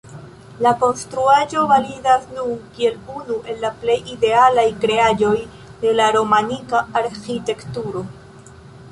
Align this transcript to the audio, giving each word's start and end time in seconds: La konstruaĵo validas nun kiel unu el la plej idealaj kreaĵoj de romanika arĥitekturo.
La 0.65 0.69
konstruaĵo 0.83 1.65
validas 1.71 2.23
nun 2.37 2.55
kiel 2.77 2.95
unu 3.19 3.35
el 3.53 3.59
la 3.65 3.71
plej 3.83 3.97
idealaj 4.13 4.65
kreaĵoj 4.85 5.33
de 5.83 5.93
romanika 6.15 6.81
arĥitekturo. 7.03 8.03